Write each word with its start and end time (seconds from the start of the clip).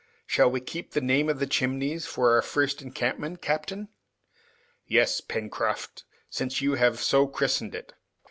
Shall 0.25 0.49
we 0.49 0.61
keep 0.61 0.93
the 0.93 0.99
name 0.99 1.29
of 1.29 1.37
the 1.37 1.45
Chimneys 1.45 2.07
for 2.07 2.33
our 2.33 2.41
first 2.41 2.81
encampment, 2.81 3.39
captain?" 3.39 3.89
"Yes, 4.87 5.21
Pencroft, 5.21 6.05
since 6.27 6.59
you 6.59 6.73
have 6.73 6.97
so 6.99 7.27
christened 7.27 7.75
it." 7.75 7.93